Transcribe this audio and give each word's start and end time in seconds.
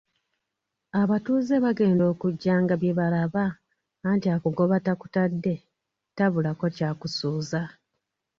Abatuuze 1.01 1.55
bagenda 1.65 2.03
okujja 2.13 2.53
nga 2.63 2.75
bye 2.81 2.95
balaba, 2.99 3.45
anti 4.09 4.27
akugoba 4.35 4.75
takutadde 4.85 5.53
tabulako 6.17 6.65
ky'akusuuza. 6.75 7.61